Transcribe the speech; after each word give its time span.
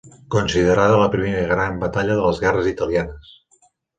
Considerada 0.35 0.95
la 1.01 1.09
primera 1.15 1.43
gran 1.51 1.77
batalla 1.85 2.17
de 2.21 2.25
les 2.29 2.41
guerres 2.47 2.73
italianes. 2.75 3.37